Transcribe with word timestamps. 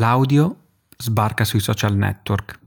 L'audio 0.00 0.56
sbarca 0.96 1.44
sui 1.44 1.60
social 1.60 1.94
network 1.94 2.58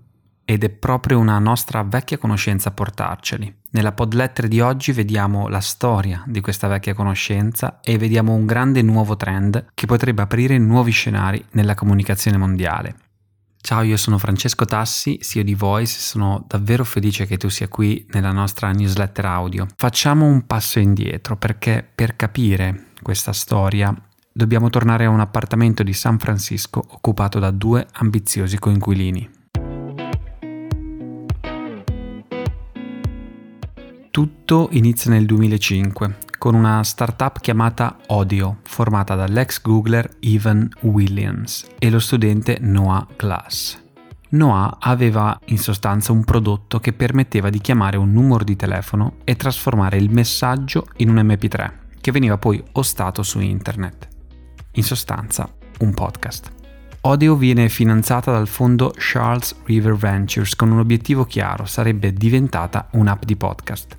ed 0.46 0.64
è 0.64 0.70
proprio 0.70 1.18
una 1.18 1.40
nostra 1.40 1.82
vecchia 1.82 2.20
conoscenza 2.20 2.70
a 2.70 2.74
portarceli. 2.74 3.52
Nella 3.72 3.92
podletter 3.92 4.48
di 4.48 4.60
oggi 4.60 4.92
vediamo 4.92 5.48
la 5.48 5.60
storia 5.60 6.24
di 6.28 6.42
questa 6.42 6.68
vecchia 6.68 6.94
conoscenza 6.94 7.80
e 7.82 7.98
vediamo 7.98 8.36
un 8.36 8.46
grande 8.46 8.84
nuovo 8.84 9.18
trend 9.18 9.66
che 9.74 9.88
potrebbe 9.88 10.22
aprire 10.22 10.60
nuovi 10.60 10.92
scenari 10.92 11.44
nella 11.54 11.74
comunicazione 11.74 12.38
mondiale. 12.38 12.98
Ciao, 13.60 13.82
io 13.82 13.98
sono 13.98 14.20
Francesco 14.20 14.66
Tassi, 14.66 15.18
CEO 15.20 15.42
di 15.42 15.56
Voice, 15.56 16.00
sono 16.00 16.46
davvero 16.48 16.84
felice 16.84 17.26
che 17.26 17.38
tu 17.38 17.50
sia 17.50 17.68
qui 17.68 18.06
nella 18.12 18.32
nostra 18.32 18.72
newsletter 18.72 19.26
audio. 19.26 19.66
Facciamo 19.76 20.28
un 20.28 20.46
passo 20.46 20.78
indietro 20.78 21.36
perché 21.36 21.84
per 21.96 22.16
capire 22.16 22.90
questa 23.02 23.34
storia 23.34 23.92
dobbiamo 24.34 24.70
tornare 24.70 25.06
a 25.06 25.10
un 25.10 25.20
appartamento 25.20 25.84
di 25.84 25.94
San 25.94 26.18
Francisco 26.18 26.84
occupato 26.90 27.38
da 27.38 27.52
due 27.52 27.86
ambiziosi 27.94 28.58
coinquilini. 28.58 29.30
Tutto 34.10 34.70
inizia 34.72 35.12
nel 35.12 35.26
2005 35.26 36.18
con 36.38 36.56
una 36.56 36.84
startup 36.84 37.40
chiamata 37.40 37.98
Audio, 38.08 38.58
formata 38.64 39.16
dall'ex 39.16 39.62
Googler 39.62 40.18
Evan 40.20 40.68
Williams 40.82 41.68
e 41.80 41.90
lo 41.90 42.00
studente 42.00 42.58
Noah 42.60 43.08
Glass. 43.16 43.82
Noah 44.30 44.78
aveva 44.80 45.40
in 45.46 45.58
sostanza 45.58 46.12
un 46.12 46.24
prodotto 46.24 46.80
che 46.80 46.92
permetteva 46.92 47.50
di 47.50 47.60
chiamare 47.60 47.98
un 47.98 48.12
numero 48.12 48.44
di 48.44 48.56
telefono 48.56 49.18
e 49.24 49.36
trasformare 49.36 49.98
il 49.98 50.12
messaggio 50.12 50.88
in 50.98 51.10
un 51.10 51.16
MP3, 51.16 51.72
che 52.02 52.12
veniva 52.12 52.38
poi 52.38 52.62
ostato 52.74 53.24
su 53.24 53.40
internet. 53.40 54.13
In 54.76 54.84
sostanza, 54.84 55.48
un 55.82 55.94
podcast. 55.94 56.52
Audio 57.02 57.36
viene 57.36 57.70
finanziata 57.70 58.32
dal 58.32 58.48
fondo 58.48 58.92
Charles 58.98 59.56
River 59.66 59.94
Ventures 59.94 60.56
con 60.56 60.72
un 60.72 60.80
obiettivo 60.80 61.26
chiaro, 61.26 61.66
sarebbe 61.66 62.12
diventata 62.12 62.88
un'app 62.94 63.24
di 63.24 63.36
podcast. 63.36 63.98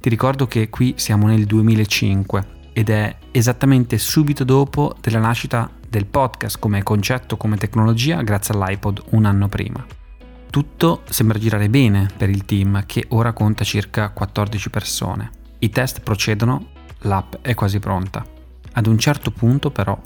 Ti 0.00 0.08
ricordo 0.08 0.46
che 0.46 0.70
qui 0.70 0.94
siamo 0.96 1.26
nel 1.26 1.44
2005 1.44 2.46
ed 2.72 2.88
è 2.88 3.14
esattamente 3.32 3.98
subito 3.98 4.44
dopo 4.44 4.96
della 4.98 5.18
nascita 5.18 5.70
del 5.86 6.06
podcast 6.06 6.58
come 6.58 6.82
concetto, 6.82 7.36
come 7.36 7.58
tecnologia, 7.58 8.22
grazie 8.22 8.54
all'iPod 8.54 9.02
un 9.10 9.26
anno 9.26 9.48
prima. 9.48 9.84
Tutto 10.48 11.02
sembra 11.06 11.38
girare 11.38 11.68
bene 11.68 12.08
per 12.16 12.30
il 12.30 12.46
team 12.46 12.86
che 12.86 13.04
ora 13.08 13.34
conta 13.34 13.62
circa 13.62 14.08
14 14.08 14.70
persone. 14.70 15.30
I 15.58 15.68
test 15.68 16.00
procedono, 16.00 16.68
l'app 17.00 17.34
è 17.42 17.52
quasi 17.52 17.78
pronta. 17.78 18.24
Ad 18.72 18.86
un 18.86 18.98
certo 18.98 19.30
punto 19.30 19.70
però 19.70 20.00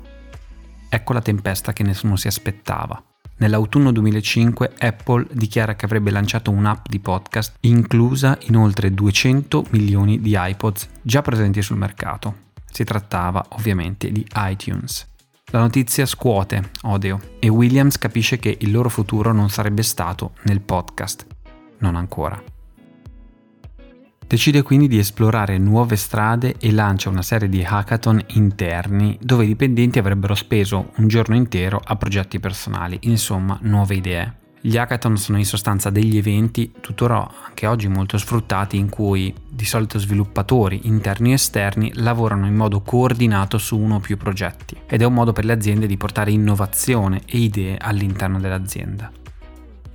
ecco 0.88 1.12
la 1.12 1.20
tempesta 1.20 1.72
che 1.72 1.82
nessuno 1.82 2.16
si 2.16 2.26
aspettava. 2.26 3.02
Nell'autunno 3.38 3.92
2005 3.92 4.72
Apple 4.78 5.26
dichiara 5.32 5.76
che 5.76 5.84
avrebbe 5.84 6.10
lanciato 6.10 6.50
un'app 6.50 6.86
di 6.88 6.98
podcast 6.98 7.56
inclusa 7.60 8.36
in 8.42 8.56
oltre 8.56 8.92
200 8.92 9.66
milioni 9.70 10.20
di 10.20 10.34
iPods 10.36 10.88
già 11.02 11.22
presenti 11.22 11.62
sul 11.62 11.76
mercato. 11.76 12.46
Si 12.70 12.82
trattava 12.84 13.44
ovviamente 13.50 14.10
di 14.10 14.26
iTunes. 14.34 15.06
La 15.50 15.60
notizia 15.60 16.04
scuote 16.04 16.70
Odeo 16.82 17.20
e 17.38 17.48
Williams 17.48 17.96
capisce 17.96 18.38
che 18.38 18.56
il 18.60 18.70
loro 18.70 18.88
futuro 18.88 19.32
non 19.32 19.50
sarebbe 19.50 19.82
stato 19.82 20.32
nel 20.42 20.60
podcast. 20.60 21.26
Non 21.78 21.94
ancora. 21.94 22.57
Decide 24.28 24.60
quindi 24.60 24.88
di 24.88 24.98
esplorare 24.98 25.56
nuove 25.56 25.96
strade 25.96 26.56
e 26.60 26.70
lancia 26.70 27.08
una 27.08 27.22
serie 27.22 27.48
di 27.48 27.64
hackathon 27.64 28.22
interni 28.34 29.16
dove 29.22 29.44
i 29.44 29.46
dipendenti 29.46 29.98
avrebbero 29.98 30.34
speso 30.34 30.90
un 30.96 31.08
giorno 31.08 31.34
intero 31.34 31.80
a 31.82 31.96
progetti 31.96 32.38
personali, 32.38 32.98
insomma 33.04 33.58
nuove 33.62 33.94
idee. 33.94 34.34
Gli 34.60 34.76
hackathon 34.76 35.16
sono 35.16 35.38
in 35.38 35.46
sostanza 35.46 35.88
degli 35.88 36.18
eventi, 36.18 36.72
tuttora 36.78 37.26
anche 37.46 37.66
oggi 37.66 37.88
molto 37.88 38.18
sfruttati, 38.18 38.76
in 38.76 38.90
cui 38.90 39.32
di 39.48 39.64
solito 39.64 39.98
sviluppatori 39.98 40.80
interni 40.82 41.30
e 41.30 41.34
esterni 41.34 41.90
lavorano 41.94 42.46
in 42.46 42.54
modo 42.54 42.82
coordinato 42.82 43.56
su 43.56 43.78
uno 43.78 43.94
o 43.94 44.00
più 44.00 44.18
progetti 44.18 44.76
ed 44.86 45.00
è 45.00 45.06
un 45.06 45.14
modo 45.14 45.32
per 45.32 45.46
le 45.46 45.54
aziende 45.54 45.86
di 45.86 45.96
portare 45.96 46.32
innovazione 46.32 47.22
e 47.24 47.38
idee 47.38 47.78
all'interno 47.78 48.38
dell'azienda. 48.38 49.10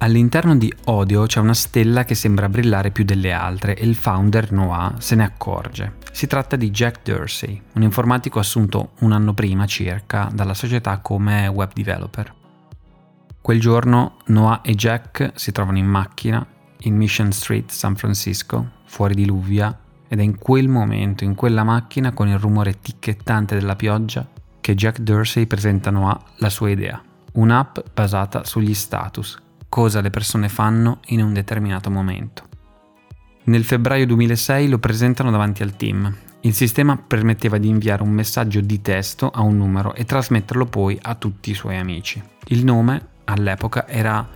All'interno 0.03 0.57
di 0.57 0.69
Odio 0.87 1.25
c'è 1.27 1.39
una 1.39 1.53
stella 1.53 2.03
che 2.03 2.13
sembra 2.13 2.49
brillare 2.49 2.91
più 2.91 3.05
delle 3.05 3.31
altre 3.31 3.73
e 3.73 3.85
il 3.85 3.95
founder 3.95 4.51
Noah 4.51 4.95
se 4.97 5.15
ne 5.15 5.23
accorge. 5.23 5.93
Si 6.11 6.27
tratta 6.27 6.57
di 6.57 6.71
Jack 6.71 7.03
Dorsey, 7.09 7.61
un 7.75 7.83
informatico 7.83 8.37
assunto 8.37 8.91
un 8.99 9.13
anno 9.13 9.33
prima 9.33 9.65
circa 9.65 10.29
dalla 10.33 10.53
società 10.53 10.97
come 10.97 11.47
web 11.47 11.71
developer. 11.71 12.33
Quel 13.39 13.61
giorno 13.61 14.17
Noah 14.25 14.59
e 14.61 14.75
Jack 14.75 15.31
si 15.35 15.53
trovano 15.53 15.77
in 15.77 15.87
macchina 15.87 16.45
in 16.79 16.97
Mission 16.97 17.31
Street, 17.31 17.71
San 17.71 17.95
Francisco, 17.95 18.71
fuori 18.83 19.15
di 19.15 19.25
Luvia, 19.25 19.73
ed 20.09 20.19
è 20.19 20.21
in 20.21 20.37
quel 20.37 20.67
momento, 20.67 21.23
in 21.23 21.33
quella 21.33 21.63
macchina, 21.63 22.11
con 22.11 22.27
il 22.27 22.37
rumore 22.37 22.81
ticchettante 22.81 23.57
della 23.57 23.77
pioggia, 23.77 24.27
che 24.59 24.75
Jack 24.75 24.99
Dorsey 24.99 25.45
presenta 25.45 25.87
a 25.87 25.93
Noah 25.93 26.21
la 26.39 26.49
sua 26.49 26.71
idea. 26.71 27.01
Un'app 27.35 27.77
basata 27.93 28.43
sugli 28.43 28.73
status 28.73 29.42
cosa 29.73 30.01
le 30.01 30.11
persone 30.11 30.49
fanno 30.49 30.99
in 31.07 31.23
un 31.23 31.33
determinato 31.33 31.89
momento. 31.89 32.43
Nel 33.45 33.63
febbraio 33.63 34.05
2006 34.05 34.69
lo 34.69 34.77
presentano 34.77 35.31
davanti 35.31 35.63
al 35.63 35.75
team. 35.75 36.15
Il 36.41 36.53
sistema 36.53 36.95
permetteva 36.95 37.57
di 37.57 37.69
inviare 37.69 38.03
un 38.03 38.11
messaggio 38.11 38.61
di 38.61 38.83
testo 38.83 39.31
a 39.31 39.41
un 39.41 39.57
numero 39.57 39.95
e 39.95 40.05
trasmetterlo 40.05 40.67
poi 40.67 40.99
a 41.01 41.15
tutti 41.15 41.49
i 41.49 41.55
suoi 41.55 41.77
amici. 41.77 42.21
Il 42.49 42.63
nome 42.63 43.07
all'epoca 43.23 43.87
era 43.87 44.29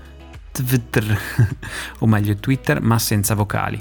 Twitter, 0.52 1.06
o 2.00 2.08
meglio 2.08 2.36
Twitter, 2.38 2.82
ma 2.82 2.98
senza 2.98 3.36
vocali. 3.36 3.80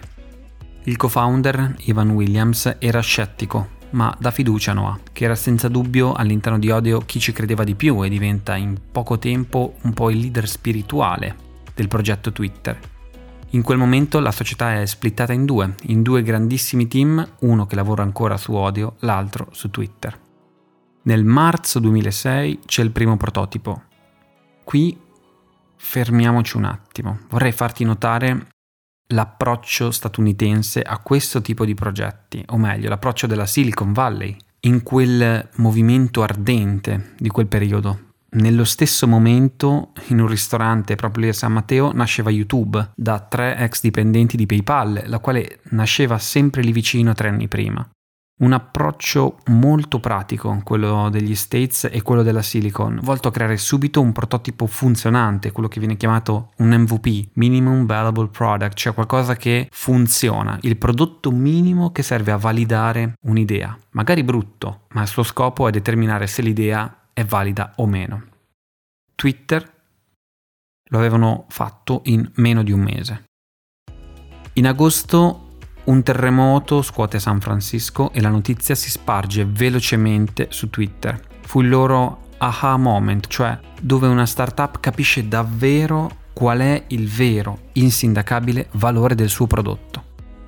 Il 0.83 0.97
co-founder, 0.99 1.77
Ivan 1.85 2.11
Williams, 2.11 2.77
era 2.79 3.01
scettico, 3.01 3.71
ma 3.93 4.15
dà 4.21 4.31
fiducia 4.31 4.73
a 4.73 4.75
Noah, 4.75 4.99
che 5.11 5.25
era 5.25 5.35
senza 5.35 5.69
dubbio 5.69 6.13
all'interno 6.13 6.59
di 6.59 6.69
Odio 6.69 7.01
chi 7.07 7.19
ci 7.19 7.33
credeva 7.33 7.65
di 7.65 7.75
più 7.75 8.05
e 8.05 8.11
diventa 8.11 8.57
in 8.57 8.77
poco 8.93 9.19
tempo 9.19 9.77
un 9.85 9.95
po' 9.95 10.11
il 10.11 10.19
leader 10.19 10.47
spirituale 10.47 11.45
del 11.77 11.89
progetto 11.89 12.33
Twitter. 12.33 12.79
In 13.51 13.63
quel 13.63 13.77
momento 13.79 14.19
la 14.19 14.33
società 14.33 14.81
è 14.81 14.87
splittata 14.87 15.35
in 15.35 15.45
due, 15.45 15.75
in 15.83 16.03
due 16.03 16.23
grandissimi 16.23 16.89
team, 16.89 17.25
uno 17.41 17.67
che 17.67 17.77
lavora 17.77 18.03
ancora 18.03 18.39
su 18.39 18.55
Odio, 18.55 18.97
l'altro 19.01 19.49
su 19.53 19.71
Twitter. 19.71 20.19
Nel 21.03 21.25
marzo 21.25 21.79
2006 21.79 22.61
c'è 22.65 22.83
il 22.83 22.91
primo 22.91 23.17
prototipo. 23.17 23.83
Qui 24.65 24.99
fermiamoci 25.77 26.57
un 26.57 26.65
attimo, 26.65 27.21
vorrei 27.29 27.53
farti 27.53 27.85
notare 27.85 28.49
l'approccio 29.09 29.93
statunitense 29.93 30.83
a 30.83 30.99
questo 30.99 31.41
tipo 31.43 31.65
di 31.65 31.75
progetti, 31.75 32.43
o 32.49 32.57
meglio 32.57 32.89
l'approccio 32.89 33.29
della 33.29 33.47
Silicon 33.47 33.93
Valley, 33.93 34.37
in 34.61 34.83
quel 34.83 35.49
movimento 35.57 36.23
ardente 36.23 37.13
di 37.19 37.29
quel 37.29 37.47
periodo, 37.47 38.06
nello 38.37 38.65
stesso 38.65 39.07
momento, 39.07 39.93
in 40.09 40.21
un 40.21 40.27
ristorante 40.27 40.95
proprio 40.95 41.25
lì 41.25 41.31
a 41.31 41.35
San 41.35 41.53
Matteo, 41.53 41.93
nasceva 41.93 42.31
YouTube 42.31 42.91
da 42.95 43.21
tre 43.21 43.57
ex 43.57 43.81
dipendenti 43.81 44.37
di 44.37 44.47
PayPal, 44.47 45.05
la 45.07 45.19
quale 45.19 45.61
nasceva 45.71 46.19
sempre 46.19 46.63
lì 46.63 46.73
vicino 46.73 47.15
tre 47.15 47.29
anni 47.29 47.49
prima. 47.49 47.89
Un 48.39 48.53
approccio 48.53 49.39
molto 49.47 49.99
pratico, 49.99 50.61
quello 50.63 51.09
degli 51.09 51.35
States 51.35 51.89
e 51.91 52.03
quello 52.03 52.23
della 52.23 52.43
Silicon, 52.43 53.01
volto 53.03 53.29
a 53.29 53.31
creare 53.31 53.57
subito 53.57 54.03
un 54.03 54.13
prototipo 54.13 54.67
funzionante, 54.67 55.53
quello 55.53 55.71
che 55.71 55.79
viene 55.79 55.97
chiamato 55.97 56.51
un 56.59 56.69
MVP, 56.69 57.31
Minimum 57.33 57.87
Valuable 57.87 58.29
Product, 58.29 58.75
cioè 58.75 58.93
qualcosa 58.93 59.37
che 59.37 59.69
funziona, 59.71 60.59
il 60.61 60.77
prodotto 60.77 61.31
minimo 61.31 61.93
che 61.93 62.03
serve 62.03 62.33
a 62.33 62.37
validare 62.37 63.15
un'idea. 63.23 63.75
Magari 63.93 64.23
brutto, 64.23 64.83
ma 64.91 65.01
il 65.01 65.09
suo 65.09 65.23
scopo 65.23 65.67
è 65.67 65.71
determinare 65.71 66.27
se 66.27 66.43
l'idea 66.43 66.95
è 67.17 67.25
valida 67.25 67.73
o 67.77 67.87
meno. 67.87 68.27
Twitter 69.15 69.73
lo 70.91 70.99
avevano 70.99 71.47
fatto 71.49 72.03
in 72.05 72.31
meno 72.35 72.63
di 72.63 72.73
un 72.73 72.81
mese. 72.81 73.25
In 74.53 74.67
agosto 74.67 75.57
un 75.85 76.03
terremoto 76.03 76.83
scuote 76.83 77.19
San 77.19 77.41
Francisco 77.41 78.13
e 78.13 78.21
la 78.21 78.29
notizia 78.29 78.75
si 78.75 78.91
sparge 78.91 79.47
velocemente 79.47 80.49
su 80.51 80.69
Twitter. 80.69 81.19
Fu 81.41 81.63
il 81.63 81.71
loro 81.71 82.29
aha 82.37 82.77
moment, 82.77 83.27
cioè 83.29 83.59
dove 83.81 84.09
una 84.09 84.27
startup 84.27 84.79
capisce 84.79 85.27
davvero 85.27 86.25
qual 86.35 86.59
è 86.59 86.85
il 86.89 87.09
vero, 87.09 87.71
insindacabile 87.73 88.69
valore 88.73 89.15
del 89.15 89.31
suo 89.31 89.47
prodotto. 89.47 90.05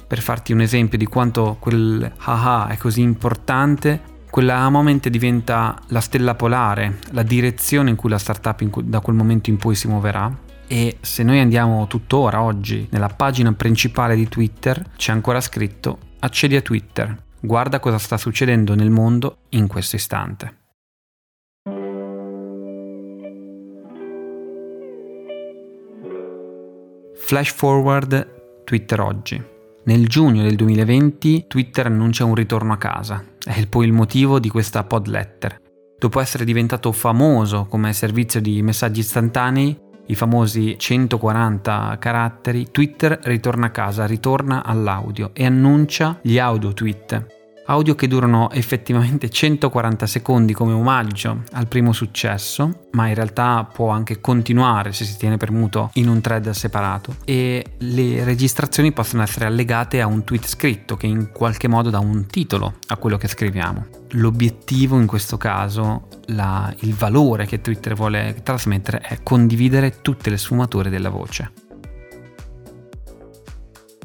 Per 0.06 0.20
farti 0.20 0.52
un 0.52 0.60
esempio 0.60 0.98
di 0.98 1.06
quanto 1.06 1.56
quel 1.58 2.12
aha 2.18 2.68
è 2.68 2.76
così 2.76 3.00
importante, 3.00 4.16
quella 4.30 4.68
momento 4.68 5.08
diventa 5.08 5.76
la 5.88 6.00
stella 6.00 6.34
polare, 6.34 6.98
la 7.10 7.22
direzione 7.22 7.90
in 7.90 7.96
cui 7.96 8.10
la 8.10 8.18
startup 8.18 8.60
cui, 8.70 8.88
da 8.88 9.00
quel 9.00 9.16
momento 9.16 9.50
in 9.50 9.56
poi 9.56 9.74
si 9.74 9.88
muoverà. 9.88 10.46
E 10.66 10.98
se 11.00 11.22
noi 11.22 11.40
andiamo 11.40 11.86
tuttora 11.86 12.42
oggi 12.42 12.86
nella 12.90 13.08
pagina 13.08 13.52
principale 13.52 14.14
di 14.14 14.28
Twitter, 14.28 14.84
c'è 14.96 15.12
ancora 15.12 15.40
scritto 15.40 15.98
accedi 16.20 16.56
a 16.56 16.62
Twitter, 16.62 17.22
guarda 17.40 17.80
cosa 17.80 17.98
sta 17.98 18.16
succedendo 18.16 18.74
nel 18.74 18.90
mondo 18.90 19.38
in 19.50 19.66
questo 19.66 19.96
istante. 19.96 20.56
Flash 27.16 27.52
forward 27.52 28.64
Twitter 28.64 29.00
oggi. 29.00 29.56
Nel 29.88 30.06
giugno 30.06 30.42
del 30.42 30.54
2020 30.54 31.46
Twitter 31.48 31.86
annuncia 31.86 32.26
un 32.26 32.34
ritorno 32.34 32.74
a 32.74 32.76
casa. 32.76 33.24
È 33.42 33.66
poi 33.68 33.86
il 33.86 33.94
motivo 33.94 34.38
di 34.38 34.50
questa 34.50 34.84
pod 34.84 35.06
letter. 35.06 35.62
Dopo 35.98 36.20
essere 36.20 36.44
diventato 36.44 36.92
famoso 36.92 37.64
come 37.70 37.94
servizio 37.94 38.38
di 38.38 38.60
messaggi 38.60 39.00
istantanei, 39.00 39.74
i 40.08 40.14
famosi 40.14 40.76
140 40.78 41.96
caratteri, 41.98 42.70
Twitter 42.70 43.18
ritorna 43.22 43.68
a 43.68 43.70
casa, 43.70 44.04
ritorna 44.04 44.62
all'audio 44.62 45.30
e 45.32 45.46
annuncia 45.46 46.18
gli 46.20 46.38
audio 46.38 46.74
tweet 46.74 47.37
audio 47.68 47.94
che 47.94 48.08
durano 48.08 48.50
effettivamente 48.50 49.28
140 49.30 50.06
secondi 50.06 50.52
come 50.52 50.72
omaggio 50.72 51.42
al 51.52 51.68
primo 51.68 51.92
successo, 51.92 52.86
ma 52.92 53.08
in 53.08 53.14
realtà 53.14 53.68
può 53.70 53.90
anche 53.90 54.20
continuare 54.20 54.92
se 54.92 55.04
si 55.04 55.16
tiene 55.16 55.36
premuto 55.36 55.90
in 55.94 56.08
un 56.08 56.20
thread 56.20 56.50
separato 56.50 57.16
e 57.24 57.64
le 57.78 58.24
registrazioni 58.24 58.92
possono 58.92 59.22
essere 59.22 59.46
allegate 59.46 60.00
a 60.00 60.06
un 60.06 60.24
tweet 60.24 60.46
scritto 60.46 60.96
che 60.96 61.06
in 61.06 61.30
qualche 61.32 61.68
modo 61.68 61.90
dà 61.90 61.98
un 61.98 62.26
titolo 62.26 62.74
a 62.88 62.96
quello 62.96 63.16
che 63.16 63.28
scriviamo. 63.28 63.86
L'obiettivo 64.12 64.98
in 64.98 65.06
questo 65.06 65.36
caso, 65.36 66.08
la, 66.26 66.72
il 66.80 66.94
valore 66.94 67.46
che 67.46 67.60
Twitter 67.60 67.94
vuole 67.94 68.40
trasmettere 68.42 69.00
è 69.00 69.18
condividere 69.22 70.00
tutte 70.00 70.30
le 70.30 70.38
sfumature 70.38 70.88
della 70.88 71.10
voce. 71.10 71.67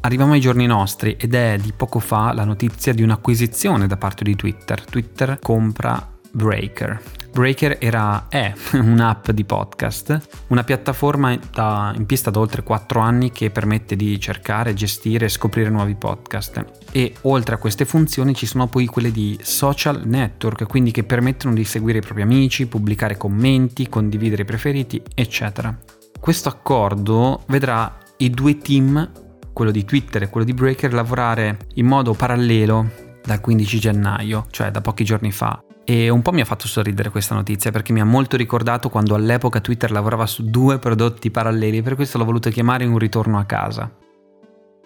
Arriviamo 0.05 0.33
ai 0.33 0.41
giorni 0.41 0.65
nostri 0.65 1.15
ed 1.17 1.33
è 1.33 1.57
di 1.57 1.71
poco 1.71 1.99
fa 1.99 2.33
la 2.33 2.43
notizia 2.43 2.93
di 2.93 3.03
un'acquisizione 3.03 3.87
da 3.87 3.95
parte 3.95 4.25
di 4.25 4.35
Twitter. 4.35 4.83
Twitter 4.83 5.39
compra 5.41 6.11
Breaker. 6.29 7.01
Breaker 7.31 7.77
era, 7.79 8.25
è 8.27 8.53
un'app 8.75 9.29
di 9.29 9.45
podcast, 9.45 10.43
una 10.47 10.65
piattaforma 10.65 11.39
da, 11.53 11.93
in 11.95 12.05
pista 12.05 12.29
da 12.29 12.39
oltre 12.39 12.63
4 12.63 12.99
anni 12.99 13.31
che 13.31 13.49
permette 13.49 13.95
di 13.95 14.19
cercare, 14.19 14.73
gestire 14.73 15.27
e 15.27 15.29
scoprire 15.29 15.69
nuovi 15.69 15.95
podcast. 15.95 16.65
E 16.91 17.13
oltre 17.21 17.55
a 17.55 17.57
queste 17.57 17.85
funzioni 17.85 18.35
ci 18.35 18.45
sono 18.45 18.67
poi 18.67 18.87
quelle 18.87 19.09
di 19.09 19.39
social 19.41 20.01
network, 20.03 20.67
quindi 20.67 20.91
che 20.91 21.05
permettono 21.05 21.53
di 21.53 21.63
seguire 21.63 21.99
i 21.99 22.01
propri 22.01 22.23
amici, 22.23 22.67
pubblicare 22.67 23.15
commenti, 23.15 23.87
condividere 23.87 24.41
i 24.41 24.45
preferiti, 24.45 25.01
eccetera. 25.15 25.73
Questo 26.19 26.49
accordo 26.49 27.43
vedrà 27.47 27.99
i 28.17 28.29
due 28.29 28.57
team 28.57 29.22
quello 29.53 29.71
di 29.71 29.85
Twitter 29.85 30.23
e 30.23 30.29
quello 30.29 30.45
di 30.45 30.53
Breaker, 30.53 30.93
lavorare 30.93 31.59
in 31.75 31.85
modo 31.85 32.13
parallelo 32.13 32.89
dal 33.23 33.39
15 33.39 33.79
gennaio, 33.79 34.47
cioè 34.49 34.71
da 34.71 34.81
pochi 34.81 35.05
giorni 35.05 35.31
fa. 35.31 35.63
E 35.85 36.09
un 36.09 36.21
po' 36.21 36.31
mi 36.31 36.41
ha 36.41 36.45
fatto 36.45 36.67
sorridere 36.67 37.09
questa 37.09 37.35
notizia 37.35 37.71
perché 37.71 37.93
mi 37.93 37.99
ha 37.99 38.05
molto 38.05 38.37
ricordato 38.37 38.89
quando 38.89 39.15
all'epoca 39.15 39.59
Twitter 39.59 39.91
lavorava 39.91 40.25
su 40.25 40.49
due 40.49 40.79
prodotti 40.79 41.29
paralleli, 41.29 41.81
per 41.81 41.95
questo 41.95 42.17
l'ho 42.17 42.25
voluto 42.25 42.49
chiamare 42.49 42.85
un 42.85 42.97
ritorno 42.97 43.37
a 43.37 43.45
casa. 43.45 43.91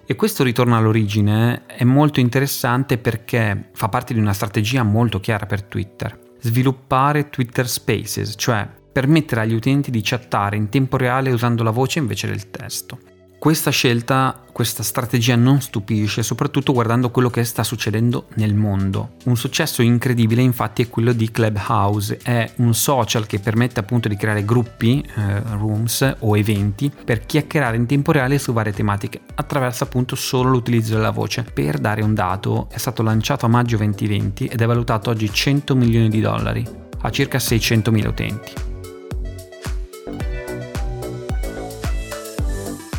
E 0.09 0.15
questo 0.15 0.43
ritorno 0.43 0.77
all'origine 0.77 1.65
è 1.65 1.83
molto 1.83 2.19
interessante 2.19 2.97
perché 2.97 3.71
fa 3.73 3.89
parte 3.89 4.13
di 4.13 4.19
una 4.19 4.33
strategia 4.33 4.83
molto 4.83 5.19
chiara 5.19 5.45
per 5.45 5.63
Twitter. 5.63 6.17
Sviluppare 6.39 7.29
Twitter 7.29 7.67
Spaces, 7.67 8.33
cioè 8.37 8.67
permettere 8.91 9.41
agli 9.41 9.53
utenti 9.53 9.91
di 9.91 9.99
chattare 10.01 10.55
in 10.55 10.69
tempo 10.69 10.97
reale 10.97 11.31
usando 11.31 11.61
la 11.61 11.71
voce 11.71 11.99
invece 11.99 12.27
del 12.27 12.49
testo. 12.49 12.97
Questa 13.39 13.69
scelta, 13.69 14.41
questa 14.51 14.81
strategia 14.81 15.35
non 15.35 15.61
stupisce, 15.61 16.23
soprattutto 16.23 16.73
guardando 16.73 17.11
quello 17.11 17.29
che 17.29 17.43
sta 17.43 17.63
succedendo 17.63 18.25
nel 18.33 18.55
mondo. 18.55 19.11
Un 19.25 19.37
successo 19.37 19.83
incredibile 19.83 20.41
infatti 20.41 20.81
è 20.81 20.89
quello 20.89 21.13
di 21.13 21.29
Clubhouse, 21.29 22.17
è 22.23 22.51
un 22.57 22.73
social 22.73 23.27
che 23.27 23.39
permette 23.39 23.79
appunto 23.79 24.07
di 24.07 24.17
creare 24.17 24.43
gruppi, 24.43 25.01
eh, 25.01 25.41
rooms 25.51 26.15
o 26.19 26.35
eventi 26.35 26.91
per 27.05 27.27
chiacchierare 27.27 27.77
in 27.77 27.85
tempo 27.85 28.11
reale 28.11 28.39
su 28.39 28.53
varie 28.53 28.73
tematiche 28.73 29.21
attraverso 29.35 29.83
appunto 29.83 30.15
solo 30.15 30.49
l'utilizzo 30.49 30.95
della 30.95 31.11
voce. 31.11 31.43
Per 31.43 31.77
dare 31.77 32.01
un 32.01 32.15
dato, 32.15 32.67
è 32.71 32.77
stato 32.79 33.03
lanciato 33.03 33.45
a 33.45 33.49
maggio 33.49 33.77
2020 33.77 34.47
ed 34.47 34.59
è 34.59 34.65
valutato 34.65 35.11
oggi 35.11 35.31
100 35.31 35.75
milioni 35.75 36.09
di 36.09 36.21
dollari, 36.21 36.67
a 37.01 37.09
circa 37.11 37.37
600 37.37 37.91
mila 37.91 38.09
utenti. 38.09 38.66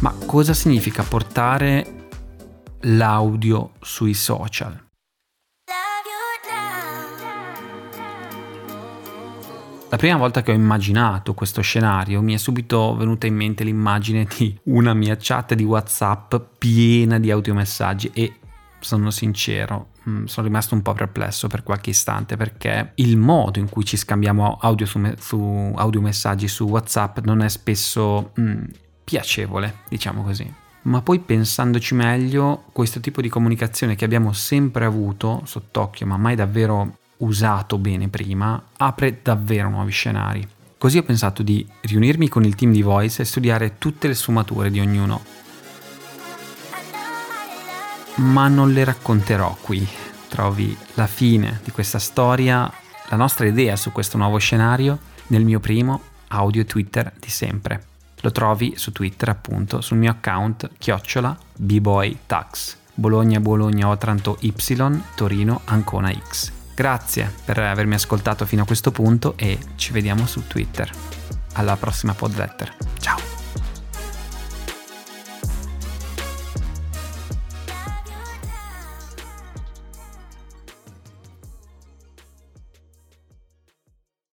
Ma 0.00 0.14
cosa 0.26 0.54
significa 0.54 1.02
portare 1.02 2.06
l'audio 2.82 3.72
sui 3.80 4.14
social? 4.14 4.86
La 9.90 9.96
prima 9.96 10.16
volta 10.16 10.42
che 10.42 10.52
ho 10.52 10.54
immaginato 10.54 11.34
questo 11.34 11.62
scenario 11.62 12.22
mi 12.22 12.34
è 12.34 12.36
subito 12.36 12.94
venuta 12.94 13.26
in 13.26 13.34
mente 13.34 13.64
l'immagine 13.64 14.28
di 14.36 14.56
una 14.64 14.94
mia 14.94 15.16
chat 15.18 15.54
di 15.54 15.64
WhatsApp 15.64 16.34
piena 16.58 17.18
di 17.18 17.32
audiomessaggi 17.32 18.10
e 18.12 18.34
sono 18.78 19.10
sincero, 19.10 19.88
mm, 20.08 20.26
sono 20.26 20.46
rimasto 20.46 20.76
un 20.76 20.82
po' 20.82 20.92
perplesso 20.92 21.48
per 21.48 21.64
qualche 21.64 21.90
istante 21.90 22.36
perché 22.36 22.92
il 22.96 23.16
modo 23.16 23.58
in 23.58 23.68
cui 23.68 23.84
ci 23.84 23.96
scambiamo 23.96 24.58
audio 24.60 24.86
su, 24.86 25.00
su 25.18 25.72
audiomessaggi 25.74 26.46
su 26.46 26.68
WhatsApp 26.68 27.18
non 27.24 27.40
è 27.40 27.48
spesso 27.48 28.32
mm, 28.38 28.64
piacevole, 29.08 29.78
diciamo 29.88 30.22
così. 30.22 30.52
Ma 30.82 31.00
poi 31.00 31.18
pensandoci 31.18 31.94
meglio, 31.94 32.64
questo 32.72 33.00
tipo 33.00 33.22
di 33.22 33.30
comunicazione 33.30 33.96
che 33.96 34.04
abbiamo 34.04 34.34
sempre 34.34 34.84
avuto 34.84 35.40
sott'occhio, 35.46 36.04
ma 36.04 36.18
mai 36.18 36.34
davvero 36.34 36.98
usato 37.18 37.78
bene 37.78 38.08
prima, 38.08 38.62
apre 38.76 39.20
davvero 39.22 39.70
nuovi 39.70 39.92
scenari. 39.92 40.46
Così 40.76 40.98
ho 40.98 41.02
pensato 41.02 41.42
di 41.42 41.66
riunirmi 41.80 42.28
con 42.28 42.44
il 42.44 42.54
team 42.54 42.70
di 42.70 42.82
Voice 42.82 43.22
e 43.22 43.24
studiare 43.24 43.78
tutte 43.78 44.08
le 44.08 44.14
sfumature 44.14 44.70
di 44.70 44.78
ognuno. 44.78 45.22
Ma 48.16 48.48
non 48.48 48.72
le 48.72 48.84
racconterò 48.84 49.56
qui. 49.62 49.88
Trovi 50.28 50.76
la 50.94 51.06
fine 51.06 51.60
di 51.64 51.70
questa 51.70 51.98
storia, 51.98 52.70
la 53.08 53.16
nostra 53.16 53.46
idea 53.46 53.74
su 53.76 53.90
questo 53.90 54.18
nuovo 54.18 54.36
scenario, 54.36 54.98
nel 55.28 55.44
mio 55.44 55.60
primo 55.60 56.02
audio 56.28 56.66
Twitter 56.66 57.10
di 57.18 57.30
sempre. 57.30 57.96
Lo 58.20 58.32
trovi 58.32 58.74
su 58.76 58.92
Twitter 58.92 59.28
appunto 59.28 59.80
sul 59.80 59.96
mio 59.98 60.10
account 60.10 60.70
chiocciola 60.78 61.36
bboytax 61.56 62.76
Bologna 62.98 63.38
Bologna 63.38 63.88
Otranto 63.88 64.38
Y 64.40 64.52
Torino 65.14 65.60
Ancona 65.66 66.12
X. 66.12 66.50
Grazie 66.74 67.32
per 67.44 67.58
avermi 67.58 67.94
ascoltato 67.94 68.44
fino 68.44 68.62
a 68.62 68.66
questo 68.66 68.90
punto 68.90 69.34
e 69.36 69.58
ci 69.76 69.92
vediamo 69.92 70.26
su 70.26 70.46
Twitter. 70.48 70.90
Alla 71.54 71.76
prossima 71.76 72.12
podletter. 72.12 72.87